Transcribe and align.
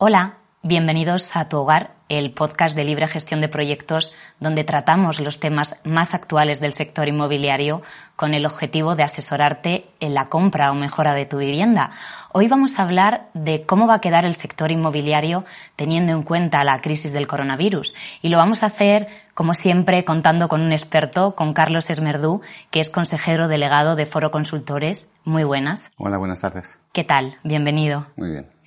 Hola, 0.00 0.34
bienvenidos 0.62 1.34
a 1.34 1.48
Tu 1.48 1.56
Hogar, 1.56 1.96
el 2.08 2.30
podcast 2.30 2.76
de 2.76 2.84
libre 2.84 3.08
gestión 3.08 3.40
de 3.40 3.48
proyectos 3.48 4.14
donde 4.38 4.62
tratamos 4.62 5.18
los 5.18 5.40
temas 5.40 5.80
más 5.84 6.14
actuales 6.14 6.60
del 6.60 6.72
sector 6.72 7.08
inmobiliario 7.08 7.82
con 8.14 8.32
el 8.32 8.46
objetivo 8.46 8.94
de 8.94 9.02
asesorarte 9.02 9.86
en 9.98 10.14
la 10.14 10.28
compra 10.28 10.70
o 10.70 10.76
mejora 10.76 11.14
de 11.14 11.26
tu 11.26 11.38
vivienda. 11.38 11.90
Hoy 12.32 12.46
vamos 12.46 12.78
a 12.78 12.84
hablar 12.84 13.28
de 13.34 13.66
cómo 13.66 13.88
va 13.88 13.94
a 13.94 14.00
quedar 14.00 14.24
el 14.24 14.36
sector 14.36 14.70
inmobiliario 14.70 15.44
teniendo 15.74 16.12
en 16.12 16.22
cuenta 16.22 16.62
la 16.62 16.80
crisis 16.80 17.12
del 17.12 17.26
coronavirus 17.26 17.92
y 18.22 18.28
lo 18.28 18.38
vamos 18.38 18.62
a 18.62 18.66
hacer 18.66 19.08
como 19.34 19.52
siempre 19.52 20.04
contando 20.04 20.46
con 20.48 20.60
un 20.60 20.70
experto, 20.70 21.34
con 21.34 21.54
Carlos 21.54 21.90
Esmerdú, 21.90 22.40
que 22.70 22.78
es 22.78 22.88
consejero 22.88 23.48
delegado 23.48 23.96
de 23.96 24.06
Foro 24.06 24.30
Consultores. 24.30 25.08
Muy 25.24 25.42
buenas. 25.42 25.90
Hola, 25.96 26.18
buenas 26.18 26.40
tardes. 26.40 26.78
¿Qué 26.92 27.02
tal? 27.02 27.38
Bienvenido. 27.42 28.06
Muy 28.16 28.30
bien. 28.30 28.57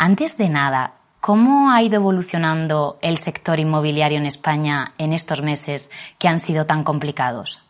Antes 0.00 0.38
de 0.38 0.48
nada, 0.48 0.92
¿cómo 1.20 1.72
ha 1.72 1.82
ido 1.82 1.96
evolucionando 1.96 3.00
el 3.02 3.18
sector 3.18 3.58
inmobiliario 3.58 4.16
en 4.16 4.26
España 4.26 4.94
en 4.96 5.12
estos 5.12 5.42
meses 5.42 5.90
que 6.20 6.28
han 6.28 6.38
sido 6.38 6.66
tan 6.66 6.84
complicados? 6.84 7.60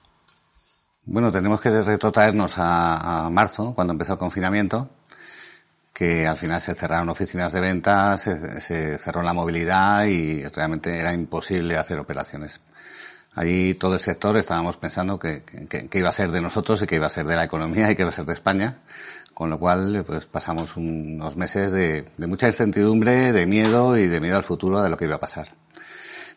Bueno, 1.06 1.33
tenemos 1.33 1.59
que 1.59 1.71
retrotraernos 1.71 2.56
a, 2.59 3.31
marzo, 3.33 3.73
cuando 3.75 3.95
empezó 3.95 4.12
el 4.12 4.19
confinamiento, 4.19 4.91
que 5.91 6.27
al 6.27 6.37
final 6.37 6.61
se 6.61 6.75
cerraron 6.75 7.09
oficinas 7.09 7.51
de 7.51 7.62
ventas, 7.62 8.21
se, 8.21 8.61
se, 8.61 8.99
cerró 8.99 9.23
la 9.23 9.33
movilidad 9.33 10.05
y 10.05 10.47
realmente 10.49 10.99
era 10.99 11.15
imposible 11.15 11.79
hacer 11.79 11.99
operaciones. 11.99 12.61
Allí 13.39 13.75
todo 13.75 13.94
el 13.94 14.00
sector 14.00 14.36
estábamos 14.36 14.78
pensando 14.78 15.17
que, 15.20 15.44
iba 15.92 16.08
a 16.08 16.12
ser 16.12 16.33
de 16.33 16.41
nosotros 16.41 16.83
y 16.83 16.89
que 16.89 16.97
iba 16.97 17.06
a 17.06 17.11
ser 17.11 17.25
de 17.25 17.36
la 17.36 17.44
economía 17.44 17.89
y 17.89 17.94
que 17.94 18.03
iba 18.03 18.08
a 18.08 18.12
ser 18.12 18.25
de 18.25 18.33
España 18.33 18.78
con 19.33 19.48
lo 19.48 19.61
cual 19.61 20.03
pues 20.05 20.27
pasamos 20.27 20.77
unos 20.77 21.36
meses 21.36 21.70
de, 21.70 22.05
de, 22.16 22.27
mucha 22.27 22.48
incertidumbre, 22.48 23.31
de 23.31 23.47
miedo 23.47 23.97
y 23.97 24.09
de 24.09 24.20
miedo 24.20 24.39
al 24.39 24.42
futuro 24.42 24.83
de 24.83 24.91
lo 24.91 24.97
que 24.97 25.05
iba 25.05 25.14
a 25.14 25.20
pasar. 25.20 25.50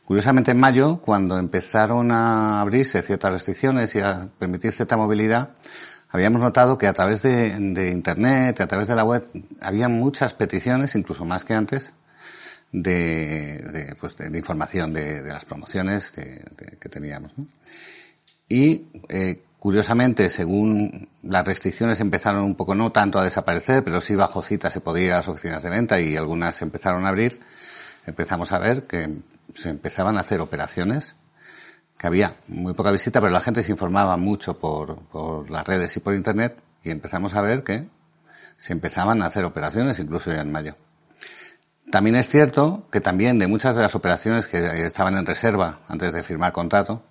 Curiosamente 0.05 0.51
en 0.51 0.59
mayo, 0.59 1.01
cuando 1.01 1.39
empezaron 1.39 2.11
a 2.11 2.61
abrirse 2.61 3.01
ciertas 3.01 3.33
restricciones 3.33 3.95
y 3.95 4.01
a 4.01 4.29
permitir 4.37 4.71
cierta 4.71 4.95
movilidad, 4.95 5.53
habíamos 6.07 6.43
notado 6.43 6.77
que 6.77 6.85
a 6.85 6.93
través 6.93 7.23
de, 7.23 7.49
de 7.49 7.89
Internet, 7.89 8.61
a 8.61 8.67
través 8.67 8.87
de 8.87 8.95
la 8.95 9.03
web, 9.03 9.25
había 9.59 9.89
muchas 9.89 10.35
peticiones, 10.35 10.93
incluso 10.93 11.25
más 11.25 11.45
que 11.45 11.55
antes, 11.55 11.93
de, 12.71 13.57
de, 13.57 13.95
pues 13.99 14.15
de 14.17 14.37
información 14.37 14.93
de, 14.93 15.21
las 15.23 15.45
promociones 15.45 16.09
que, 16.09 16.43
que 16.79 16.89
teníamos. 16.89 17.37
¿no? 17.37 17.47
Y 18.47 18.87
eh, 19.09 19.43
Curiosamente, 19.61 20.31
según 20.31 21.07
las 21.21 21.45
restricciones 21.45 21.99
empezaron 21.99 22.45
un 22.45 22.55
poco, 22.55 22.73
no 22.73 22.91
tanto 22.91 23.19
a 23.19 23.23
desaparecer, 23.23 23.83
pero 23.83 24.01
sí 24.01 24.15
bajo 24.15 24.41
cita 24.41 24.71
se 24.71 24.81
podía 24.81 25.05
ir 25.05 25.13
a 25.13 25.17
las 25.17 25.27
oficinas 25.27 25.61
de 25.61 25.69
venta 25.69 25.99
y 25.99 26.17
algunas 26.17 26.63
empezaron 26.63 27.05
a 27.05 27.09
abrir, 27.09 27.39
empezamos 28.07 28.53
a 28.53 28.57
ver 28.57 28.87
que 28.87 29.21
se 29.53 29.69
empezaban 29.69 30.17
a 30.17 30.21
hacer 30.21 30.41
operaciones, 30.41 31.15
que 31.95 32.07
había 32.07 32.37
muy 32.47 32.73
poca 32.73 32.89
visita, 32.89 33.21
pero 33.21 33.31
la 33.31 33.39
gente 33.39 33.61
se 33.61 33.71
informaba 33.71 34.17
mucho 34.17 34.57
por, 34.57 34.95
por 35.09 35.51
las 35.51 35.67
redes 35.67 35.95
y 35.95 35.99
por 35.99 36.15
internet 36.15 36.57
y 36.83 36.89
empezamos 36.89 37.35
a 37.35 37.41
ver 37.41 37.63
que 37.63 37.87
se 38.57 38.73
empezaban 38.73 39.21
a 39.21 39.27
hacer 39.27 39.43
operaciones 39.45 39.99
incluso 39.99 40.33
ya 40.33 40.41
en 40.41 40.51
mayo. 40.51 40.75
También 41.91 42.15
es 42.15 42.29
cierto 42.29 42.87
que 42.89 43.01
también 43.01 43.37
de 43.37 43.47
muchas 43.47 43.75
de 43.75 43.81
las 43.81 43.95
operaciones 43.95 44.47
que 44.47 44.85
estaban 44.85 45.17
en 45.17 45.25
reserva 45.25 45.81
antes 45.89 46.13
de 46.13 46.23
firmar 46.23 46.53
contrato, 46.53 47.03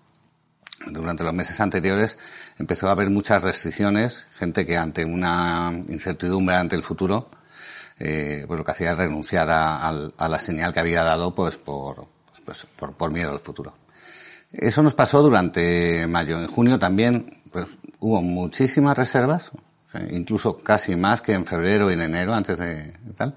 durante 0.86 1.22
los 1.22 1.34
meses 1.34 1.60
anteriores 1.60 2.18
empezó 2.58 2.88
a 2.88 2.92
haber 2.92 3.10
muchas 3.10 3.42
restricciones, 3.42 4.26
gente 4.32 4.64
que 4.64 4.78
ante 4.78 5.04
una 5.04 5.70
incertidumbre 5.90 6.56
ante 6.56 6.76
el 6.76 6.82
futuro, 6.82 7.28
eh, 7.98 8.44
pues 8.46 8.56
lo 8.56 8.64
que 8.64 8.70
hacía 8.70 8.92
es 8.92 8.96
renunciar 8.96 9.50
a, 9.50 9.76
a, 9.76 10.10
a, 10.16 10.28
la 10.28 10.40
señal 10.40 10.72
que 10.72 10.80
había 10.80 11.04
dado 11.04 11.34
pues 11.34 11.58
por, 11.58 12.08
pues, 12.46 12.66
por, 12.76 12.94
por, 12.96 13.12
miedo 13.12 13.32
al 13.32 13.40
futuro. 13.40 13.74
Eso 14.50 14.82
nos 14.82 14.94
pasó 14.94 15.20
durante 15.20 16.06
mayo. 16.06 16.40
En 16.40 16.46
junio 16.46 16.78
también 16.78 17.42
pues, 17.52 17.66
hubo 17.98 18.22
muchísimas 18.22 18.96
reservas, 18.96 19.50
incluso 20.10 20.58
casi 20.58 20.96
más 20.96 21.20
que 21.20 21.34
en 21.34 21.44
febrero 21.44 21.90
y 21.90 21.94
en 21.94 22.00
enero 22.00 22.32
antes 22.32 22.56
de 22.56 22.94
tal. 23.14 23.34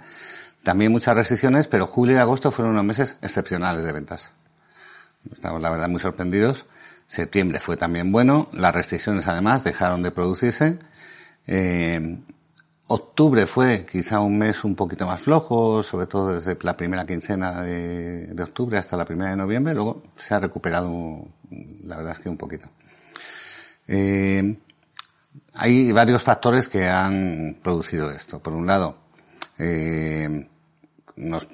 También 0.63 0.91
muchas 0.91 1.15
restricciones, 1.15 1.67
pero 1.67 1.87
julio 1.87 2.15
y 2.15 2.19
agosto 2.19 2.51
fueron 2.51 2.73
unos 2.73 2.85
meses 2.85 3.17
excepcionales 3.21 3.83
de 3.83 3.91
ventas. 3.91 4.31
Estamos 5.31 5.61
la 5.61 5.69
verdad 5.69 5.89
muy 5.89 5.99
sorprendidos 5.99 6.65
Septiembre 7.07 7.59
fue 7.59 7.77
también 7.77 8.11
bueno. 8.11 8.47
Las 8.53 8.73
restricciones 8.73 9.27
además 9.27 9.63
dejaron 9.63 10.01
de 10.03 10.11
producirse. 10.11 10.79
Eh, 11.45 12.19
octubre 12.87 13.45
fue 13.45 13.85
quizá 13.85 14.19
un 14.19 14.37
mes 14.39 14.63
un 14.63 14.75
poquito 14.75 15.05
más 15.05 15.21
flojo, 15.21 15.83
sobre 15.83 16.07
todo 16.07 16.33
desde 16.33 16.57
la 16.61 16.75
primera 16.75 17.05
quincena 17.05 17.61
de, 17.61 18.35
octubre 18.41 18.77
hasta 18.77 18.97
la 18.97 19.05
primera 19.05 19.31
de 19.31 19.35
noviembre. 19.35 19.73
Luego 19.73 20.01
se 20.15 20.33
ha 20.33 20.39
recuperado, 20.39 21.27
la 21.83 21.97
verdad 21.97 22.13
es 22.13 22.19
que 22.19 22.29
un 22.29 22.37
poquito. 22.37 22.67
Eh, 23.87 24.57
hay 25.53 25.91
varios 25.91 26.23
factores 26.23 26.67
que 26.67 26.87
han 26.87 27.59
producido 27.61 28.09
esto. 28.09 28.41
Por 28.41 28.53
un 28.53 28.65
lado, 28.65 28.97
eh, 29.59 30.49
nos 31.15 31.47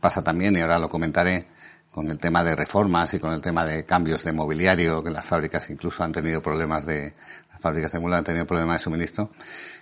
pasa 0.00 0.22
también, 0.22 0.56
y 0.56 0.60
ahora 0.60 0.78
lo 0.78 0.88
comentaré, 0.88 1.46
con 1.92 2.10
el 2.10 2.18
tema 2.18 2.42
de 2.42 2.56
reformas 2.56 3.12
y 3.12 3.18
con 3.18 3.32
el 3.32 3.42
tema 3.42 3.66
de 3.66 3.84
cambios 3.84 4.24
de 4.24 4.32
mobiliario, 4.32 5.04
que 5.04 5.10
las 5.10 5.26
fábricas 5.26 5.68
incluso 5.68 6.02
han 6.02 6.10
tenido 6.10 6.40
problemas 6.40 6.86
de, 6.86 7.12
las 7.50 7.60
fábricas 7.60 7.92
de 7.92 8.00
mula 8.00 8.16
han 8.16 8.24
tenido 8.24 8.46
problemas 8.46 8.78
de 8.78 8.84
suministro. 8.84 9.30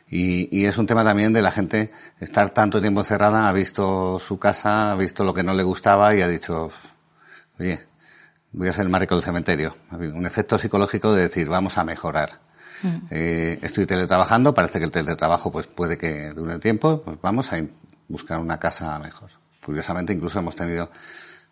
Y, 0.08 0.48
y, 0.50 0.66
es 0.66 0.76
un 0.76 0.86
tema 0.86 1.04
también 1.04 1.32
de 1.32 1.40
la 1.40 1.52
gente 1.52 1.92
estar 2.18 2.50
tanto 2.50 2.80
tiempo 2.80 3.00
encerrada, 3.00 3.48
ha 3.48 3.52
visto 3.52 4.18
su 4.18 4.40
casa, 4.40 4.90
ha 4.90 4.96
visto 4.96 5.22
lo 5.22 5.32
que 5.32 5.44
no 5.44 5.54
le 5.54 5.62
gustaba 5.62 6.12
y 6.16 6.20
ha 6.20 6.26
dicho, 6.26 6.72
oye, 7.60 7.86
voy 8.52 8.66
a 8.66 8.72
ser 8.72 8.82
el 8.82 8.88
marco 8.90 9.14
del 9.14 9.22
cementerio. 9.22 9.76
Un 9.92 10.26
efecto 10.26 10.58
psicológico 10.58 11.14
de 11.14 11.22
decir, 11.22 11.48
vamos 11.48 11.78
a 11.78 11.84
mejorar. 11.84 12.40
Mm. 12.82 12.96
Eh, 13.10 13.58
estoy 13.62 13.86
teletrabajando, 13.86 14.52
parece 14.52 14.80
que 14.80 14.86
el 14.86 14.90
teletrabajo 14.90 15.52
pues 15.52 15.68
puede 15.68 15.96
que 15.96 16.30
dure 16.30 16.58
tiempo, 16.58 17.02
pues 17.02 17.18
vamos 17.20 17.52
a 17.52 17.58
buscar 18.10 18.38
una 18.40 18.58
casa 18.58 18.98
mejor. 18.98 19.30
Curiosamente 19.64 20.12
incluso 20.12 20.38
hemos 20.38 20.56
tenido 20.56 20.90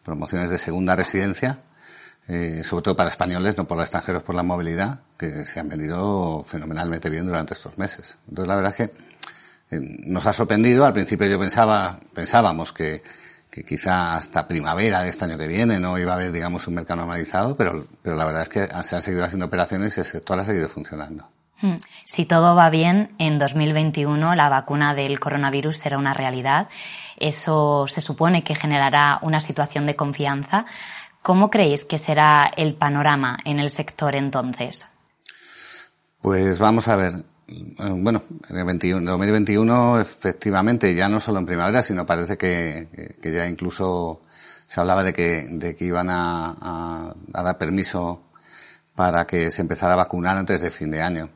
promociones 0.02 0.50
de 0.50 0.58
segunda 0.58 0.96
residencia, 0.96 1.60
eh, 2.26 2.62
sobre 2.64 2.82
todo 2.82 2.96
para 2.96 3.08
españoles, 3.08 3.56
no 3.56 3.66
por 3.66 3.76
los 3.78 3.84
extranjeros, 3.84 4.22
por 4.22 4.34
la 4.34 4.42
movilidad, 4.42 5.00
que 5.16 5.46
se 5.46 5.60
han 5.60 5.68
vendido 5.68 6.44
fenomenalmente 6.46 7.08
bien 7.08 7.26
durante 7.26 7.54
estos 7.54 7.78
meses. 7.78 8.16
Entonces 8.28 8.48
la 8.48 8.56
verdad 8.56 8.74
es 8.76 8.88
que 8.88 9.76
eh, 9.76 9.80
nos 10.04 10.26
ha 10.26 10.32
sorprendido. 10.32 10.84
Al 10.84 10.92
principio 10.92 11.26
yo 11.26 11.38
pensaba, 11.38 11.98
pensábamos 12.12 12.72
que, 12.72 13.02
que 13.50 13.64
quizá 13.64 14.16
hasta 14.16 14.48
primavera 14.48 15.02
de 15.02 15.10
este 15.10 15.24
año 15.24 15.38
que 15.38 15.46
viene 15.46 15.78
no 15.78 15.98
iba 15.98 16.12
a 16.12 16.16
haber, 16.16 16.32
digamos, 16.32 16.66
un 16.66 16.74
mercado 16.74 17.00
normalizado, 17.00 17.56
pero, 17.56 17.86
pero 18.02 18.16
la 18.16 18.24
verdad 18.24 18.42
es 18.42 18.48
que 18.48 18.66
se 18.82 18.96
han 18.96 19.02
seguido 19.02 19.24
haciendo 19.24 19.46
operaciones 19.46 19.96
y 19.96 20.00
el 20.00 20.06
sector 20.06 20.38
ha 20.38 20.44
seguido 20.44 20.68
funcionando. 20.68 21.28
Hmm. 21.60 21.74
Si 22.04 22.24
todo 22.24 22.54
va 22.54 22.70
bien, 22.70 23.14
en 23.18 23.38
2021 23.38 24.34
la 24.34 24.48
vacuna 24.48 24.94
del 24.94 25.18
coronavirus 25.18 25.76
será 25.76 25.98
una 25.98 26.14
realidad. 26.14 26.68
Eso 27.16 27.86
se 27.88 28.00
supone 28.00 28.44
que 28.44 28.54
generará 28.54 29.18
una 29.22 29.40
situación 29.40 29.84
de 29.86 29.96
confianza. 29.96 30.66
¿Cómo 31.22 31.50
creéis 31.50 31.84
que 31.84 31.98
será 31.98 32.50
el 32.56 32.74
panorama 32.74 33.38
en 33.44 33.58
el 33.58 33.70
sector 33.70 34.14
entonces? 34.14 34.86
Pues 36.22 36.58
vamos 36.58 36.88
a 36.88 36.96
ver. 36.96 37.24
Bueno, 37.78 38.22
en 38.50 38.58
el 38.58 38.64
21, 38.64 39.10
2021 39.10 40.00
efectivamente 40.00 40.94
ya 40.94 41.08
no 41.08 41.18
solo 41.18 41.38
en 41.38 41.46
primavera, 41.46 41.82
sino 41.82 42.04
parece 42.06 42.36
que, 42.36 43.18
ya 43.22 43.48
incluso 43.48 44.20
se 44.66 44.80
hablaba 44.80 45.02
de 45.02 45.12
que, 45.12 45.48
de 45.50 45.74
que 45.74 45.86
iban 45.86 46.10
a, 46.10 46.56
a, 46.60 47.14
a 47.32 47.42
dar 47.42 47.58
permiso 47.58 48.22
para 48.94 49.26
que 49.26 49.50
se 49.50 49.62
empezara 49.62 49.94
a 49.94 49.96
vacunar 49.96 50.36
antes 50.36 50.60
de 50.60 50.70
fin 50.70 50.90
de 50.90 51.02
año. 51.02 51.30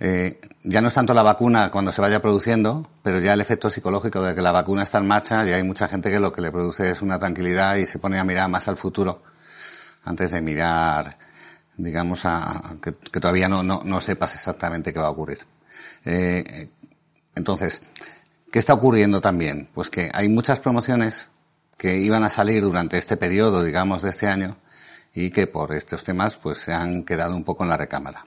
Eh, 0.00 0.40
ya 0.64 0.80
no 0.80 0.88
es 0.88 0.94
tanto 0.94 1.12
la 1.12 1.22
vacuna 1.22 1.70
cuando 1.70 1.92
se 1.92 2.00
vaya 2.00 2.22
produciendo, 2.22 2.88
pero 3.02 3.20
ya 3.20 3.34
el 3.34 3.40
efecto 3.40 3.68
psicológico 3.68 4.22
de 4.22 4.34
que 4.34 4.40
la 4.40 4.50
vacuna 4.50 4.82
está 4.82 4.98
en 4.98 5.06
marcha 5.06 5.46
y 5.46 5.52
hay 5.52 5.62
mucha 5.62 5.88
gente 5.88 6.10
que 6.10 6.20
lo 6.20 6.32
que 6.32 6.40
le 6.40 6.50
produce 6.50 6.90
es 6.90 7.02
una 7.02 7.18
tranquilidad 7.18 7.76
y 7.76 7.86
se 7.86 7.98
pone 7.98 8.18
a 8.18 8.24
mirar 8.24 8.48
más 8.48 8.66
al 8.68 8.78
futuro 8.78 9.22
antes 10.04 10.30
de 10.30 10.40
mirar 10.40 11.16
digamos, 11.82 12.24
a, 12.24 12.76
que, 12.82 12.92
todavía 12.92 13.48
no, 13.48 13.62
no, 13.62 13.82
no, 13.84 14.00
sepas 14.00 14.34
exactamente 14.34 14.92
qué 14.92 14.98
va 14.98 15.08
a 15.08 15.10
ocurrir. 15.10 15.38
Eh, 16.04 16.68
entonces, 17.34 17.80
¿qué 18.50 18.58
está 18.58 18.74
ocurriendo 18.74 19.20
también? 19.20 19.68
Pues 19.74 19.90
que 19.90 20.10
hay 20.12 20.28
muchas 20.28 20.60
promociones 20.60 21.30
que 21.76 21.98
iban 21.98 22.24
a 22.24 22.30
salir 22.30 22.62
durante 22.62 22.98
este 22.98 23.16
periodo, 23.16 23.62
digamos, 23.62 24.02
de 24.02 24.10
este 24.10 24.26
año, 24.26 24.56
y 25.14 25.30
que 25.30 25.46
por 25.46 25.74
estos 25.74 26.04
temas, 26.04 26.36
pues 26.36 26.58
se 26.58 26.72
han 26.72 27.04
quedado 27.04 27.34
un 27.34 27.44
poco 27.44 27.64
en 27.64 27.70
la 27.70 27.76
recámara. 27.76 28.24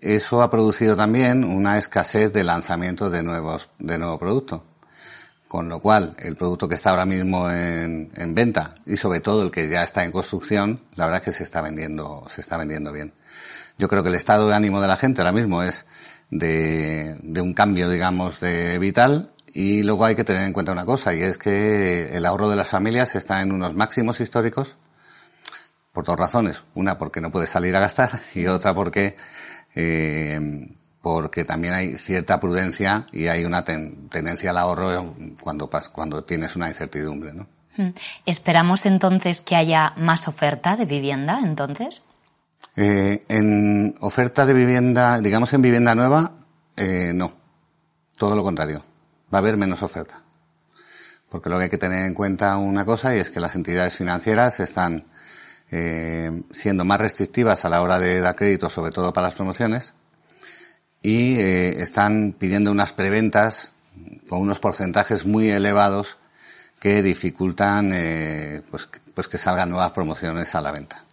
Eso 0.00 0.42
ha 0.42 0.50
producido 0.50 0.96
también 0.96 1.44
una 1.44 1.78
escasez 1.78 2.32
de 2.32 2.44
lanzamiento 2.44 3.10
de 3.10 3.22
nuevos, 3.22 3.70
de 3.78 3.98
nuevo 3.98 4.18
producto. 4.18 4.64
Con 5.48 5.68
lo 5.68 5.80
cual, 5.80 6.14
el 6.18 6.36
producto 6.36 6.68
que 6.68 6.74
está 6.74 6.90
ahora 6.90 7.06
mismo 7.06 7.50
en, 7.50 8.12
en, 8.16 8.34
venta 8.34 8.74
y 8.84 8.98
sobre 8.98 9.20
todo 9.20 9.42
el 9.42 9.50
que 9.50 9.68
ya 9.68 9.82
está 9.82 10.04
en 10.04 10.12
construcción, 10.12 10.82
la 10.94 11.06
verdad 11.06 11.22
es 11.22 11.24
que 11.24 11.38
se 11.38 11.44
está 11.44 11.62
vendiendo, 11.62 12.24
se 12.28 12.42
está 12.42 12.58
vendiendo 12.58 12.92
bien. 12.92 13.14
Yo 13.78 13.88
creo 13.88 14.02
que 14.02 14.10
el 14.10 14.14
estado 14.14 14.48
de 14.48 14.54
ánimo 14.54 14.80
de 14.80 14.88
la 14.88 14.96
gente 14.96 15.22
ahora 15.22 15.32
mismo 15.32 15.62
es 15.62 15.86
de, 16.30 17.16
de 17.22 17.40
un 17.40 17.54
cambio, 17.54 17.88
digamos, 17.88 18.40
de 18.40 18.78
vital 18.78 19.32
y 19.46 19.82
luego 19.82 20.04
hay 20.04 20.14
que 20.14 20.24
tener 20.24 20.42
en 20.42 20.52
cuenta 20.52 20.72
una 20.72 20.84
cosa 20.84 21.14
y 21.14 21.22
es 21.22 21.38
que 21.38 22.16
el 22.16 22.26
ahorro 22.26 22.50
de 22.50 22.56
las 22.56 22.68
familias 22.68 23.14
está 23.14 23.40
en 23.40 23.52
unos 23.52 23.74
máximos 23.74 24.20
históricos 24.20 24.76
por 25.92 26.04
dos 26.04 26.16
razones. 26.16 26.64
Una 26.74 26.98
porque 26.98 27.20
no 27.20 27.32
puede 27.32 27.46
salir 27.46 27.74
a 27.74 27.80
gastar 27.80 28.20
y 28.34 28.46
otra 28.46 28.74
porque 28.74 29.16
eh, 29.80 30.66
porque 31.00 31.44
también 31.44 31.72
hay 31.72 31.94
cierta 31.94 32.40
prudencia 32.40 33.06
y 33.12 33.28
hay 33.28 33.44
una 33.44 33.62
tendencia 33.64 34.50
al 34.50 34.58
ahorro 34.58 35.14
cuando, 35.40 35.70
cuando 35.92 36.24
tienes 36.24 36.56
una 36.56 36.68
incertidumbre, 36.68 37.32
¿no? 37.32 37.46
Hmm. 37.76 37.90
¿Esperamos 38.26 38.86
entonces 38.86 39.40
que 39.40 39.54
haya 39.54 39.92
más 39.96 40.26
oferta 40.26 40.74
de 40.74 40.84
vivienda 40.84 41.38
entonces? 41.44 42.02
Eh, 42.74 43.24
en 43.28 43.94
oferta 44.00 44.44
de 44.44 44.52
vivienda, 44.52 45.20
digamos 45.20 45.52
en 45.52 45.62
vivienda 45.62 45.94
nueva, 45.94 46.32
eh, 46.76 47.12
no. 47.14 47.32
Todo 48.16 48.34
lo 48.34 48.42
contrario. 48.42 48.82
Va 49.32 49.38
a 49.38 49.42
haber 49.42 49.56
menos 49.56 49.84
oferta. 49.84 50.22
Porque 51.28 51.48
lo 51.48 51.58
que 51.58 51.64
hay 51.64 51.70
que 51.70 51.78
tener 51.78 52.04
en 52.04 52.14
cuenta 52.14 52.56
una 52.56 52.84
cosa 52.84 53.14
y 53.14 53.20
es 53.20 53.30
que 53.30 53.38
las 53.38 53.54
entidades 53.54 53.94
financieras 53.94 54.58
están 54.58 55.06
eh, 55.70 56.42
siendo 56.50 56.84
más 56.84 57.00
restrictivas 57.00 57.64
a 57.64 57.68
la 57.68 57.82
hora 57.82 57.98
de 57.98 58.20
dar 58.20 58.36
crédito, 58.36 58.70
sobre 58.70 58.92
todo 58.92 59.12
para 59.12 59.28
las 59.28 59.34
promociones, 59.34 59.94
y 61.02 61.38
eh, 61.38 61.82
están 61.82 62.34
pidiendo 62.38 62.70
unas 62.70 62.92
preventas 62.92 63.72
con 64.28 64.40
unos 64.40 64.60
porcentajes 64.60 65.26
muy 65.26 65.50
elevados 65.50 66.18
que 66.80 67.02
dificultan 67.02 67.92
eh, 67.92 68.62
pues, 68.70 68.88
pues 69.14 69.28
que 69.28 69.38
salgan 69.38 69.70
nuevas 69.70 69.92
promociones 69.92 70.54
a 70.54 70.60
la 70.60 70.72
venta. 70.72 71.04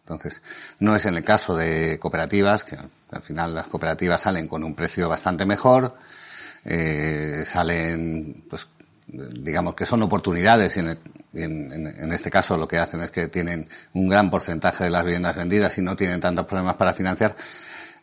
Entonces, 0.00 0.42
no 0.80 0.96
es 0.96 1.04
en 1.04 1.16
el 1.16 1.24
caso 1.24 1.56
de 1.56 1.98
cooperativas, 2.00 2.64
que 2.64 2.76
al 2.76 3.22
final 3.22 3.54
las 3.54 3.66
cooperativas 3.68 4.22
salen 4.22 4.48
con 4.48 4.64
un 4.64 4.74
precio 4.74 5.08
bastante 5.08 5.46
mejor, 5.46 5.94
eh, 6.64 7.44
salen, 7.46 8.44
pues, 8.48 8.66
digamos 9.06 9.74
que 9.74 9.86
son 9.86 10.02
oportunidades 10.02 10.76
y 10.76 10.82
en, 11.32 11.72
en, 11.72 12.12
este 12.12 12.30
caso 12.30 12.56
lo 12.56 12.66
que 12.66 12.78
hacen 12.78 13.00
es 13.00 13.10
que 13.10 13.28
tienen 13.28 13.68
un 13.92 14.08
gran 14.08 14.30
porcentaje 14.30 14.84
de 14.84 14.90
las 14.90 15.04
viviendas 15.04 15.36
vendidas 15.36 15.76
y 15.78 15.82
no 15.82 15.96
tienen 15.96 16.20
tantos 16.20 16.46
problemas 16.46 16.74
para 16.74 16.92
financiar, 16.92 17.36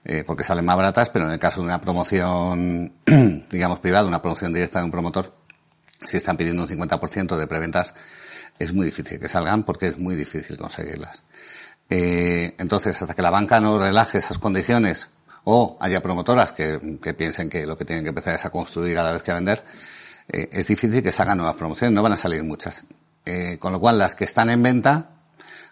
eh, 0.06 0.24
porque 0.26 0.44
salen 0.44 0.66
más 0.66 0.78
baratas, 0.78 1.10
pero 1.10 1.26
en 1.26 1.32
el 1.32 1.40
caso 1.40 1.60
de 1.60 1.68
una 1.68 1.82
promoción, 1.82 2.94
digamos, 3.52 3.80
privada, 3.80 4.08
una 4.08 4.22
promoción 4.22 4.54
directa 4.54 4.80
de 4.80 4.86
un 4.86 4.92
promotor, 4.92 5.36
si 6.06 6.18
están 6.18 6.38
pidiendo 6.38 6.64
un 6.64 6.70
50% 6.70 7.36
de 7.36 7.48
preventas, 7.48 7.94
es 8.60 8.74
muy 8.74 8.86
difícil 8.86 9.20
que 9.20 9.28
salgan 9.28 9.64
porque 9.64 9.88
es 9.88 10.00
muy 10.00 10.16
difícil 10.16 10.58
conseguirlas. 10.58 11.24
Eh, 11.90 12.56
entonces, 12.60 13.02
hasta 13.02 13.14
que 13.14 13.22
la 13.22 13.30
banca 13.30 13.60
no 13.60 13.80
relaje 13.80 14.18
esas 14.18 14.38
condiciones 14.38 15.10
o 15.44 15.78
haya 15.80 16.02
promotoras 16.02 16.52
que, 16.54 16.80
piensen 17.18 17.50
que 17.50 17.66
lo 17.66 17.78
que 17.78 17.86
tienen 17.86 18.04
que 18.04 18.10
empezar 18.10 18.36
es 18.36 18.46
a 18.46 18.50
construir 18.50 18.98
a 18.98 19.04
la 19.04 19.12
vez 19.12 19.24
que 19.24 19.32
a 19.32 19.36
vender, 19.36 19.64
eh, 20.28 20.50
es 20.52 20.68
difícil 20.68 21.02
que 21.02 21.12
salgan 21.12 21.38
nuevas 21.38 21.56
promociones, 21.56 21.94
no 21.94 22.04
van 22.04 22.14
a 22.14 22.18
salir 22.18 22.44
muchas. 22.44 22.84
Con 23.60 23.72
lo 23.72 23.80
cual, 23.80 23.98
las 23.98 24.16
que 24.16 24.24
están 24.24 24.50
en 24.50 24.64
venta, 24.64 25.10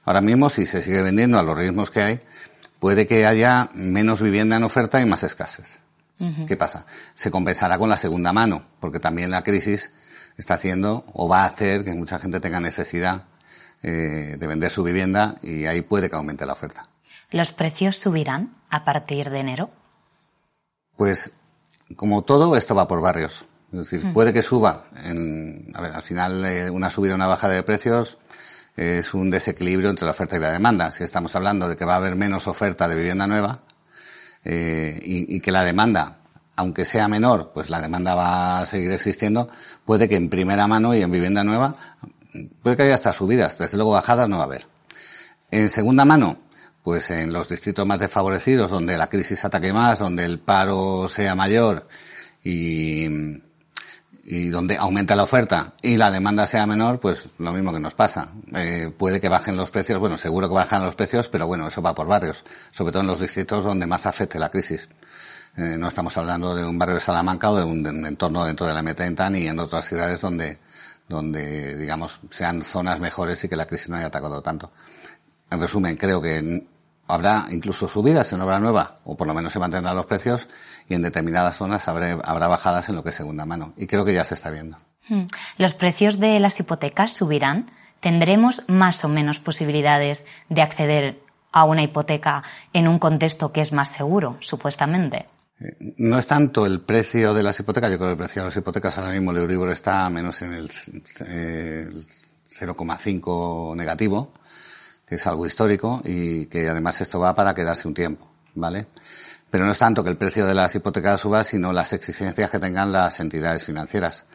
ahora 0.04 0.22
mismo, 0.22 0.50
si 0.50 0.66
se 0.66 0.82
sigue 0.82 1.02
vendiendo 1.02 1.40
a 1.40 1.44
los 1.44 1.58
ritmos 1.58 1.92
que 1.92 2.02
hay, 2.02 2.22
puede 2.80 3.08
que 3.08 3.26
haya 3.26 3.70
menos 3.74 4.22
vivienda 4.22 4.58
en 4.58 4.64
oferta 4.64 5.02
y 5.02 5.06
más 5.06 5.24
escasez. 5.24 5.82
¿Qué 6.48 6.56
pasa? 6.56 6.86
Se 7.14 7.30
compensará 7.30 7.78
con 7.78 7.90
la 7.90 7.98
segunda 7.98 8.32
mano, 8.32 8.66
porque 8.80 9.00
también 9.00 9.32
la 9.32 9.44
crisis 9.44 9.92
está 10.38 10.54
haciendo 10.54 11.06
o 11.14 11.28
va 11.28 11.44
a 11.44 11.48
hacer 11.48 11.84
que 11.84 11.94
mucha 11.94 12.20
gente 12.20 12.40
tenga 12.40 12.60
necesidad 12.62 13.26
eh, 13.84 14.38
de 14.40 14.48
vender 14.48 14.72
su 14.72 14.84
vivienda 14.84 15.36
y 15.42 15.66
ahí 15.66 15.82
puede 15.82 16.10
que 16.10 16.16
aumente 16.16 16.46
la 16.46 16.54
oferta. 16.54 16.88
¿Los 17.32 17.52
precios 17.52 17.98
subirán 17.98 18.56
a 18.70 18.86
partir 18.86 19.30
de 19.30 19.40
enero? 19.40 19.72
Pues, 20.96 21.32
como 21.98 22.24
todo, 22.24 22.56
esto 22.56 22.76
va 22.76 22.88
por 22.88 23.02
barrios. 23.02 23.46
Es 23.82 23.90
decir, 23.90 24.14
puede 24.14 24.32
que 24.32 24.42
suba. 24.42 24.86
En, 25.04 25.68
a 25.74 25.82
ver, 25.82 25.92
al 25.94 26.04
final, 26.04 26.46
eh, 26.46 26.70
una 26.70 26.90
subida 26.90 27.14
o 27.14 27.16
una 27.16 27.28
bajada 27.28 27.54
de 27.54 27.64
precios 27.64 28.18
es 28.76 29.14
un 29.14 29.30
desequilibrio 29.30 29.90
entre 29.90 30.06
la 30.06 30.12
oferta 30.12 30.38
y 30.38 30.40
la 30.40 30.52
demanda. 30.52 30.92
Si 30.92 31.04
estamos 31.04 31.36
hablando 31.36 31.68
de 31.68 31.76
que 31.76 31.86
va 31.86 31.94
a 31.94 31.98
haber 31.98 32.16
menos 32.16 32.48
oferta 32.48 32.88
de 32.88 32.96
vivienda 32.96 33.28
nueva 33.28 33.62
eh, 34.44 35.00
y, 35.02 35.40
que 35.40 35.52
la 35.52 35.64
demanda, 35.64 36.20
aunque 36.56 36.86
sea 36.86 37.08
menor, 37.08 37.52
pues 37.54 37.70
la 37.70 37.82
demanda 37.82 38.16
va 38.16 38.60
a 38.60 38.66
seguir 38.66 38.92
existiendo, 38.92 39.50
puede 39.86 40.10
que 40.10 40.16
en 40.16 40.30
primera 40.30 40.68
mano 40.68 40.94
y 40.94 41.02
en 41.02 41.12
vivienda 41.12 41.44
nueva 41.44 41.76
puede 42.62 42.76
que 42.76 42.84
haya 42.84 42.96
hasta 42.96 43.14
subidas, 43.14 43.58
desde 43.58 43.78
luego 43.78 43.92
bajadas 43.92 44.28
no 44.28 44.38
va 44.38 44.44
a 44.44 44.48
haber. 44.48 44.68
En 45.52 45.70
segunda 45.70 46.04
mano, 46.04 46.38
pues 46.84 47.10
en 47.12 47.32
los 47.32 47.48
distritos 47.48 47.86
más 47.88 48.00
desfavorecidos, 48.00 48.72
donde 48.72 48.98
la 48.98 49.08
crisis 49.08 49.46
ataque 49.46 49.72
más, 49.72 50.00
donde 50.00 50.26
el 50.26 50.40
paro 50.40 51.08
sea 51.08 51.34
mayor 51.34 51.88
y, 52.44 53.08
y 54.28 54.50
donde 54.50 54.76
aumenta 54.76 55.16
la 55.16 55.22
oferta 55.22 55.76
y 55.84 55.98
la 55.98 56.10
demanda 56.10 56.48
sea 56.48 56.66
menor, 56.66 57.00
pues 57.00 57.36
lo 57.38 57.54
mismo 57.54 57.72
que 57.72 57.80
nos 57.80 57.94
pasa. 57.94 58.30
Eh, 58.56 58.92
puede 58.98 59.22
que 59.22 59.30
bajen 59.30 59.56
los 59.56 59.70
precios, 59.70 60.00
bueno, 60.00 60.18
seguro 60.18 60.50
que 60.50 60.56
bajan 60.56 60.84
los 60.84 60.96
precios, 60.96 61.30
pero 61.30 61.46
bueno, 61.46 61.68
eso 61.68 61.84
va 61.84 61.94
por 61.94 62.08
barrios, 62.08 62.44
sobre 62.72 62.92
todo 62.92 63.02
en 63.04 63.08
los 63.08 63.20
distritos 63.20 63.64
donde 63.64 63.86
más 63.86 64.08
afecte 64.08 64.40
la 64.40 64.50
crisis. 64.50 64.90
Eh, 65.58 65.78
no 65.78 65.88
estamos 65.88 66.18
hablando 66.18 66.56
de 66.56 66.66
un 66.66 66.80
barrio 66.80 66.96
de 66.96 67.02
Salamanca 67.02 67.52
o 67.52 67.56
de 67.56 67.64
un, 67.64 67.86
entorno 68.06 68.44
dentro 68.46 68.66
de 68.66 68.74
la 68.74 68.82
M30 68.82 69.32
ni 69.32 69.48
en 69.48 69.60
otras 69.60 69.88
ciudades 69.88 70.20
donde, 70.22 70.58
donde, 71.08 71.78
digamos, 71.78 72.20
sean 72.32 72.64
zonas 72.64 73.00
mejores 73.00 73.44
y 73.44 73.48
que 73.48 73.56
la 73.56 73.68
crisis 73.68 73.90
no 73.90 73.98
haya 73.98 74.08
atacado 74.08 74.42
tanto. 74.42 74.72
En 75.52 75.62
resumen, 75.62 75.98
creo 75.98 76.20
que 76.20 76.66
habrá 77.08 77.46
incluso 77.52 77.88
subidas 77.88 78.32
en 78.34 78.42
obra 78.42 78.60
nueva, 78.60 79.00
o 79.04 79.16
por 79.16 79.28
lo 79.28 79.34
menos 79.34 79.54
se 79.54 79.60
mantendrán 79.60 79.96
los 79.96 80.06
precios, 80.06 80.48
y 80.88 80.94
en 80.96 81.02
determinadas 81.02 81.58
zonas 81.58 81.88
habrá, 81.88 82.48
bajadas 82.48 82.90
en 82.90 82.96
lo 82.96 83.04
que 83.04 83.10
es 83.10 83.16
segunda 83.16 83.46
mano. 83.46 83.74
Y 83.78 83.88
creo 83.88 84.06
que 84.06 84.14
ya 84.14 84.26
se 84.26 84.36
está 84.36 84.52
viendo. 84.52 84.78
Hmm. 85.08 85.26
¿Los 85.58 85.74
precios 85.74 86.20
de 86.20 86.40
las 86.40 86.60
hipotecas 86.60 87.14
subirán? 87.14 87.72
¿Tendremos 88.00 88.64
más 88.68 89.04
o 89.06 89.10
menos 89.10 89.40
posibilidades 89.40 90.26
de 90.50 90.62
acceder 90.62 91.22
a 91.52 91.64
una 91.64 91.84
hipoteca 91.84 92.44
en 92.74 92.88
un 92.88 93.00
contexto 93.00 93.52
que 93.52 93.62
es 93.62 93.72
más 93.72 93.92
seguro, 93.92 94.38
supuestamente? 94.42 95.28
Eh, 95.60 95.94
no 95.98 96.18
es 96.18 96.28
tanto 96.28 96.66
el 96.66 96.82
precio 96.82 97.34
de 97.34 97.44
las 97.44 97.60
hipotecas, 97.60 97.90
yo 97.90 97.98
creo 97.98 98.10
que 98.10 98.14
el 98.14 98.18
precio 98.18 98.42
de 98.42 98.50
las 98.50 98.58
hipotecas 98.58 98.98
ahora 98.98 99.14
mismo 99.14 99.32
el 99.32 99.38
Euribor 99.38 99.70
está 99.70 100.10
menos 100.10 100.42
en 100.42 100.54
el, 100.54 100.70
el 101.28 102.06
0,5 102.50 103.76
negativo, 103.76 104.34
que 105.06 105.16
es 105.16 105.28
algo 105.28 105.46
histórico 105.46 106.02
y 106.04 106.48
que 106.48 106.68
además 106.68 107.00
esto 107.02 107.20
va 107.20 107.36
para 107.36 107.54
quedarse 107.54 107.88
un 107.88 107.94
tiempo, 107.94 108.30
¿vale? 108.56 108.88
Pero 109.50 109.66
no 109.66 109.72
es 109.72 109.78
tanto 109.78 110.04
que 110.04 110.10
el 110.10 110.18
precio 110.18 110.46
de 110.46 110.56
las 110.56 110.74
hipotecas 110.76 111.22
suba, 111.22 111.44
sino 111.44 111.72
las 111.72 111.94
exigencias 111.94 112.50
que 112.50 112.60
tengan 112.60 112.92
las 112.92 113.20
entidades 113.20 113.64
financieras, 113.64 114.26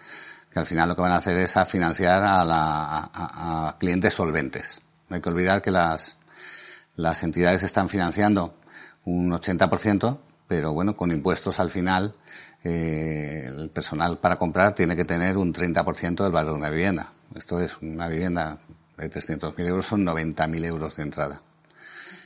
que 0.50 0.58
al 0.58 0.66
final 0.66 0.88
lo 0.88 0.96
que 0.96 1.02
van 1.02 1.12
a 1.12 1.16
hacer 1.16 1.36
es 1.36 1.56
a 1.56 1.66
financiar 1.66 2.22
a, 2.22 2.44
la, 2.44 3.10
a, 3.12 3.76
clientes 3.78 4.14
solventes. 4.14 4.80
No 5.08 5.16
hay 5.16 5.22
que 5.22 5.28
olvidar 5.28 5.60
que 5.60 5.70
las, 5.70 6.16
las 6.96 7.22
entidades 7.22 7.62
están 7.64 7.88
financiando 7.88 8.54
un 9.04 9.30
80%, 9.30 10.18
pero 10.46 10.72
bueno, 10.72 10.96
con 10.96 11.10
impuestos 11.10 11.60
al 11.60 11.70
final, 11.70 12.14
eh, 12.62 13.44
el 13.46 13.70
personal 13.70 14.18
para 14.18 14.36
comprar 14.36 14.74
tiene 14.74 14.96
que 14.96 15.04
tener 15.04 15.36
un 15.36 15.52
30% 15.52 16.22
del 16.22 16.32
valor 16.32 16.52
de 16.52 16.58
una 16.58 16.70
vivienda. 16.70 17.12
Esto 17.34 17.60
es 17.60 17.78
una 17.82 18.08
vivienda 18.08 18.58
de 19.00 19.10
300.000 19.10 19.66
euros, 19.66 19.86
son 19.86 20.04
90.000 20.04 20.64
euros 20.64 20.96
de 20.96 21.02
entrada. 21.02 21.42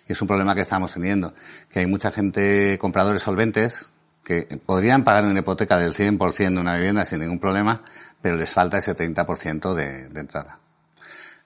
Y 0.07 0.13
es 0.13 0.21
un 0.21 0.29
problema 0.29 0.55
que 0.55 0.61
estamos 0.61 0.93
teniendo, 0.93 1.35
que 1.71 1.81
hay 1.81 1.87
mucha 1.87 2.11
gente, 2.11 2.77
compradores 2.79 3.23
solventes, 3.23 3.91
que 4.23 4.61
podrían 4.65 5.05
pagar 5.05 5.25
una 5.25 5.41
hipoteca 5.41 5.79
del 5.79 5.95
100% 5.95 6.55
de 6.55 6.61
una 6.61 6.77
vivienda 6.77 7.05
sin 7.05 7.21
ningún 7.21 7.39
problema, 7.39 7.83
pero 8.21 8.37
les 8.37 8.51
falta 8.51 8.79
ese 8.79 8.97
30% 8.97 9.75
de, 9.75 10.09
de 10.09 10.21
entrada. 10.21 10.59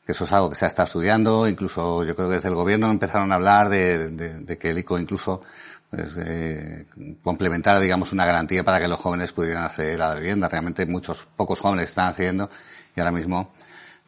Que 0.06 0.12
eso 0.12 0.25
es 0.25 0.32
algo 0.32 0.49
que 0.49 0.56
se 0.56 0.66
está 0.66 0.85
estudiando, 0.85 1.47
incluso 1.49 2.04
yo 2.04 2.16
creo 2.16 2.28
que 2.28 2.37
desde 2.37 2.49
el 2.49 2.54
gobierno 2.54 2.90
empezaron 2.90 3.30
a 3.30 3.35
hablar 3.35 3.68
de, 3.68 4.56
que 4.58 4.70
el 4.70 4.78
ICO 4.78 4.99
incluso 4.99 5.42
pues, 5.90 6.16
eh, 6.18 6.87
complementara, 7.23 7.80
digamos, 7.80 8.12
una 8.12 8.25
garantía 8.25 8.64
para 8.64 8.80
que 8.80 8.88
los 8.88 8.99
jóvenes 8.99 9.32
pudieran 9.32 9.64
acceder 9.64 10.00
a 10.00 10.08
la 10.08 10.14
vivienda. 10.14 10.49
Realmente 10.49 10.87
muchos, 10.87 11.26
pocos 11.37 11.61
jóvenes 11.61 11.88
están 11.88 12.08
accediendo 12.08 12.49
y 12.97 13.00
ahora 13.00 13.12
mismo 13.12 13.52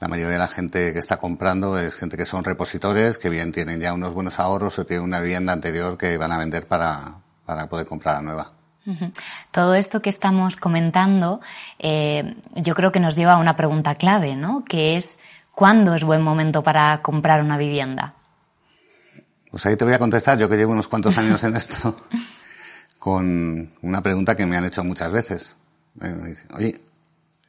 la 0.01 0.09
mayoría 0.09 0.33
de 0.33 0.39
la 0.39 0.49
gente 0.49 0.95
que 0.95 0.99
está 0.99 1.19
comprando 1.19 1.79
es 1.79 1.95
gente 1.95 2.17
que 2.17 2.25
son 2.25 2.43
repositores, 2.43 3.19
que 3.19 3.29
bien 3.29 3.53
tienen 3.53 3.81
ya 3.81 3.93
unos 3.93 4.15
buenos 4.15 4.41
ahorros 4.41 4.79
o 4.79 4.87
tienen 4.87 5.05
una 5.05 5.21
vivienda 5.21 5.53
anterior 5.53 5.99
que 5.99 6.17
van 6.17 6.33
a 6.33 6.39
vender 6.39 6.67
para, 6.67 7.17
para 7.45 7.69
poder 7.69 7.87
comprar 7.87 8.17
la 8.17 8.23
nueva. 8.23 8.53
Todo 9.51 9.75
esto 9.75 10.01
que 10.01 10.09
estamos 10.09 10.57
comentando, 10.57 11.41
eh, 11.79 12.35
yo 12.57 12.75
creo 12.75 12.91
que 12.91 12.99
nos 12.99 13.15
lleva 13.15 13.35
a 13.35 13.37
una 13.37 13.55
pregunta 13.55 13.95
clave, 13.95 14.37
¿no? 14.37 14.65
Que 14.65 14.97
es, 14.97 15.19
¿cuándo 15.55 15.95
es 15.95 16.03
buen 16.03 16.23
momento 16.23 16.63
para 16.63 17.03
comprar 17.03 17.43
una 17.43 17.59
vivienda? 17.59 18.15
Pues 19.51 19.67
ahí 19.67 19.77
te 19.77 19.85
voy 19.85 19.93
a 19.93 19.99
contestar, 19.99 20.39
yo 20.39 20.49
que 20.49 20.57
llevo 20.57 20.73
unos 20.73 20.89
cuantos 20.89 21.19
años 21.19 21.45
en 21.45 21.57
esto, 21.57 21.95
con 22.99 23.71
una 23.83 24.03
pregunta 24.03 24.35
que 24.35 24.47
me 24.47 24.57
han 24.57 24.65
hecho 24.65 24.83
muchas 24.83 25.13
veces. 25.13 25.57
Oye, 26.57 26.81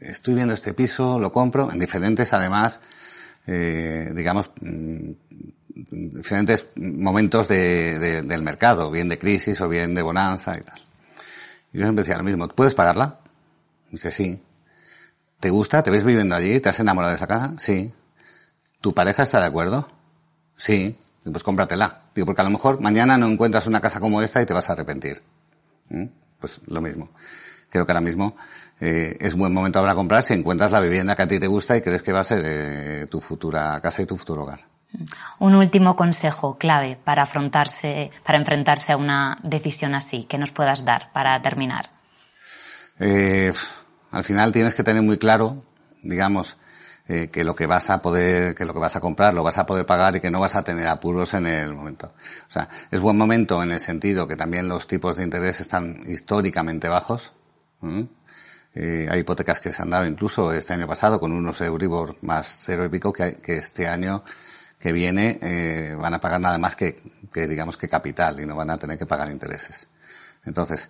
estoy 0.02 0.34
viendo 0.34 0.54
este 0.54 0.74
piso, 0.74 1.20
lo 1.20 1.32
compro, 1.32 1.72
en 1.72 1.80
diferentes, 1.80 2.34
además, 2.34 2.82
eh, 3.48 4.12
digamos, 4.16 4.52
mm, 4.62 5.12
diferentes 5.76 6.68
momentos 6.76 7.48
de, 7.48 8.22
del 8.24 8.42
mercado, 8.42 8.92
bien 8.92 9.10
de 9.10 9.18
crisis 9.18 9.62
o 9.62 9.70
bien 9.70 9.96
de 9.96 10.02
bonanza 10.02 10.58
y 10.58 10.62
tal. 10.62 10.80
Y 11.74 11.78
yo 11.78 11.86
siempre 11.86 12.04
decía 12.04 12.18
lo 12.18 12.24
mismo, 12.24 12.48
¿puedes 12.50 12.74
pagarla? 12.74 13.20
dice, 13.90 14.12
sí. 14.12 14.42
¿Te 15.40 15.50
gusta? 15.50 15.84
¿Te 15.84 15.92
ves 15.92 16.04
viviendo 16.04 16.36
allí? 16.36 16.60
¿Te 16.60 16.70
has 16.70 16.80
enamorado 16.80 17.12
de 17.12 17.18
esa 17.18 17.28
casa? 17.28 17.54
Sí. 17.58 17.92
¿Tu 18.80 18.94
pareja 18.94 19.24
está 19.24 19.40
de 19.40 19.48
acuerdo? 19.48 19.88
Sí. 20.56 20.98
Pues 21.24 21.44
cómpratela. 21.44 22.04
Digo, 22.16 22.26
porque 22.26 22.42
a 22.42 22.44
lo 22.44 22.52
mejor 22.52 22.80
mañana 22.80 23.18
no 23.18 23.28
encuentras 23.28 23.68
una 23.68 23.82
casa 23.82 24.00
como 24.00 24.22
esta 24.22 24.42
y 24.42 24.46
te 24.46 24.54
vas 24.54 24.70
a 24.70 24.74
arrepentir. 24.74 25.22
¿Mm? 25.90 26.06
Pues 26.40 26.62
lo 26.68 26.82
mismo. 26.82 27.10
Creo 27.72 27.86
que 27.86 27.92
ahora 27.92 28.02
mismo 28.02 28.36
eh, 28.80 29.18
es 29.20 29.34
buen 29.36 29.54
momento 29.54 29.82
para 29.82 29.96
comprar 29.96 30.22
si 30.22 30.36
encuentras 30.36 30.72
la 30.72 30.80
vivienda 30.80 31.16
que 31.16 31.24
a 31.24 31.28
ti 31.28 31.40
te 31.40 31.48
gusta 31.48 31.76
y 31.76 31.82
crees 31.82 32.04
que 32.04 32.12
va 32.12 32.20
a 32.20 32.26
ser 32.26 32.44
eh, 32.46 33.08
tu 33.10 33.20
futura 33.20 33.80
casa 33.82 34.04
y 34.04 34.06
tu 34.06 34.18
futuro 34.18 34.44
hogar. 34.44 34.60
Un 35.40 35.56
último 35.56 35.96
consejo 35.96 36.58
clave 36.58 36.98
para 37.02 37.24
afrontarse, 37.24 38.12
para 38.24 38.38
enfrentarse 38.38 38.92
a 38.92 38.98
una 38.98 39.38
decisión 39.42 39.96
así, 39.96 40.26
que 40.26 40.38
nos 40.38 40.52
puedas 40.52 40.84
dar 40.84 41.12
para 41.14 41.42
terminar. 41.42 41.90
Eh, 43.00 43.54
al 44.12 44.24
final 44.24 44.52
tienes 44.52 44.76
que 44.76 44.84
tener 44.84 45.02
muy 45.02 45.18
claro, 45.18 45.64
digamos, 46.04 46.58
eh, 47.08 47.30
que 47.32 47.44
lo 47.44 47.56
que 47.56 47.66
vas 47.66 47.90
a 47.90 48.02
poder, 48.02 48.54
que 48.54 48.66
lo 48.66 48.74
que 48.74 48.80
vas 48.80 48.96
a 48.96 49.00
comprar 49.00 49.34
lo 49.34 49.44
vas 49.44 49.58
a 49.58 49.66
poder 49.66 49.86
pagar 49.86 50.16
y 50.16 50.20
que 50.20 50.30
no 50.30 50.40
vas 50.40 50.56
a 50.56 50.64
tener 50.64 50.88
apuros 50.88 51.34
en 51.34 51.48
el 51.48 51.74
momento. 51.74 52.12
O 52.48 52.52
sea, 52.52 52.70
es 52.92 53.00
buen 53.00 53.18
momento 53.18 53.64
en 53.64 53.72
el 53.72 53.80
sentido 53.80 54.28
que 54.28 54.36
también 54.36 54.68
los 54.68 54.88
tipos 54.88 55.16
de 55.16 55.24
interés 55.24 55.62
están 55.62 56.04
históricamente 56.06 56.90
bajos. 56.90 57.34
Eh, 58.74 59.08
hay 59.10 59.20
hipotecas 59.20 59.60
que 59.60 59.72
se 59.72 59.82
han 59.82 59.90
dado 59.90 60.06
incluso 60.06 60.52
este 60.54 60.74
año 60.74 60.88
pasado 60.88 61.20
con 61.20 61.32
unos 61.32 61.60
Euribor 61.62 62.18
más 62.22 62.62
cero 62.66 62.86
y 62.86 62.90
pico 62.90 63.12
que, 63.12 63.36
que 63.36 63.58
este 63.58 63.88
año 63.88 64.24
que 64.82 64.92
viene 64.92 65.40
eh, 65.42 65.96
van 65.98 66.16
a 66.16 66.20
pagar 66.20 66.42
nada 66.42 66.58
más 66.58 66.76
que, 66.76 67.02
que, 67.32 67.48
digamos 67.48 67.78
que 67.78 67.88
capital 67.88 68.40
y 68.40 68.46
no 68.48 68.56
van 68.56 68.72
a 68.72 68.78
tener 68.78 68.98
que 68.98 69.06
pagar 69.06 69.30
intereses. 69.30 69.88
Entonces, 70.44 70.90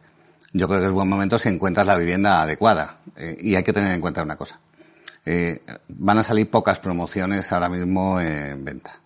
yo 0.54 0.68
creo 0.68 0.80
que 0.80 0.88
es 0.88 0.94
buen 0.94 1.10
momento 1.10 1.38
si 1.38 1.50
encuentras 1.50 1.86
la 1.86 1.98
vivienda 1.98 2.42
adecuada 2.42 3.00
eh, 3.18 3.36
y 3.40 3.56
hay 3.56 3.64
que 3.64 3.74
tener 3.74 3.94
en 3.94 4.00
cuenta 4.00 4.24
una 4.24 4.38
cosa. 4.38 4.62
Eh, 5.26 5.62
van 5.90 6.18
a 6.18 6.24
salir 6.24 6.50
pocas 6.50 6.80
promociones 6.80 7.52
ahora 7.52 7.68
mismo 7.68 8.20
en 8.22 8.64
venta. 8.64 9.01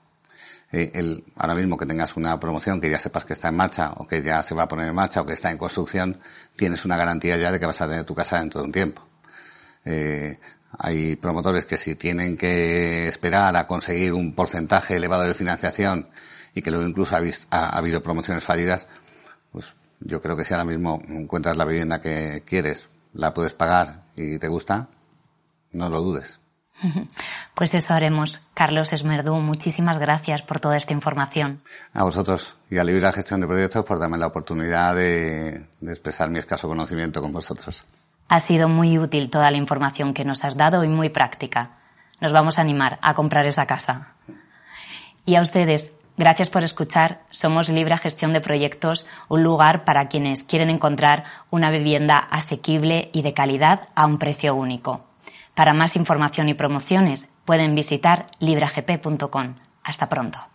Eh, 0.76 0.92
el, 0.94 1.24
ahora 1.38 1.56
mismo 1.56 1.78
que 1.78 1.86
tengas 1.86 2.18
una 2.18 2.38
promoción 2.38 2.82
que 2.82 2.90
ya 2.90 3.00
sepas 3.00 3.24
que 3.24 3.32
está 3.32 3.48
en 3.48 3.56
marcha 3.56 3.94
o 3.96 4.06
que 4.06 4.22
ya 4.22 4.44
se 4.44 4.54
va 4.54 4.64
a 4.64 4.68
poner 4.68 4.90
en 4.90 4.94
marcha 4.94 5.22
o 5.22 5.26
que 5.26 5.32
está 5.32 5.50
en 5.50 5.58
construcción, 5.58 6.20
tienes 6.58 6.84
una 6.84 6.98
garantía 6.98 7.38
ya 7.38 7.50
de 7.50 7.62
que 7.62 7.66
vas 7.66 7.80
a 7.80 7.88
tener 7.88 8.04
tu 8.04 8.14
casa 8.14 8.40
dentro 8.40 8.60
de 8.60 8.66
un 8.66 8.74
tiempo. 8.74 9.02
Eh, 9.86 10.38
hay 10.78 11.16
promotores 11.16 11.66
que 11.66 11.78
si 11.78 11.96
tienen 11.96 12.36
que 12.36 13.08
esperar 13.08 13.56
a 13.56 13.68
conseguir 13.68 14.12
un 14.12 14.36
porcentaje 14.36 14.98
elevado 14.98 15.24
de 15.24 15.34
financiación 15.34 16.10
y 16.54 16.62
que 16.62 16.72
luego 16.72 16.86
incluso 16.86 17.16
ha, 17.16 17.22
ha, 17.52 17.70
habido 17.78 18.04
promociones 18.04 18.44
fallidas, 18.44 18.88
pues 19.54 19.74
yo 20.02 20.22
creo 20.22 20.36
que 20.36 20.44
si 20.44 20.54
ahora 20.54 20.66
mismo 20.66 21.00
encuentras 21.08 21.56
la 21.56 21.64
vivienda 21.64 22.02
que 22.02 22.44
quieres, 22.46 22.90
la 23.14 23.34
puedes 23.34 23.54
pagar 23.54 24.04
y 24.18 24.40
te 24.40 24.50
gusta, 24.50 24.90
no 25.72 25.90
lo 25.90 26.02
dudes. 26.02 26.38
Pues 27.56 27.74
eso 27.74 27.94
haremos. 27.94 28.42
Carlos 28.54 28.92
Esmerdú, 28.92 29.36
muchísimas 29.36 29.98
gracias 29.98 30.42
por 30.42 30.60
toda 30.60 30.76
esta 30.76 30.92
información. 30.92 31.62
A 31.94 32.04
vosotros 32.04 32.60
y 32.70 32.78
a 32.78 32.84
Libre 32.84 33.10
Gestión 33.14 33.40
de 33.40 33.48
Proyectos 33.48 33.86
por 33.86 33.98
darme 33.98 34.18
la 34.18 34.28
oportunidad 34.28 34.94
de, 34.94 35.68
de 35.80 35.92
expresar 35.92 36.30
mi 36.30 36.40
escaso 36.40 36.68
conocimiento 36.68 37.22
con 37.22 37.32
vosotros. 37.32 37.86
Ha 38.28 38.40
sido 38.40 38.68
muy 38.68 38.98
útil 38.98 39.30
toda 39.30 39.52
la 39.52 39.58
información 39.58 40.14
que 40.14 40.26
nos 40.26 40.44
has 40.44 40.58
dado 40.58 40.84
y 40.84 40.90
muy 40.90 41.10
práctica. 41.10 41.78
Nos 42.20 42.34
vamos 42.34 42.58
a 42.58 42.62
animar 42.62 43.00
a 43.02 43.14
comprar 43.14 43.46
esa 43.46 43.68
casa. 43.68 44.16
Y 45.26 45.36
a 45.36 45.42
ustedes, 45.42 45.94
gracias 46.18 46.50
por 46.50 46.64
escuchar. 46.64 47.22
Somos 47.30 47.70
Libre 47.70 47.98
Gestión 47.98 48.34
de 48.34 48.42
Proyectos, 48.42 49.06
un 49.30 49.44
lugar 49.44 49.86
para 49.86 50.08
quienes 50.08 50.44
quieren 50.44 50.70
encontrar 50.70 51.24
una 51.52 51.72
vivienda 51.72 52.18
asequible 52.18 53.10
y 53.14 53.22
de 53.22 53.34
calidad 53.34 53.90
a 53.96 54.06
un 54.06 54.18
precio 54.18 54.56
único. 54.56 55.15
Para 55.56 55.74
más 55.74 55.96
información 55.96 56.50
y 56.50 56.54
promociones 56.54 57.30
pueden 57.46 57.76
visitar 57.76 58.28
libragp.com. 58.40 59.56
Hasta 59.84 60.10
pronto. 60.10 60.55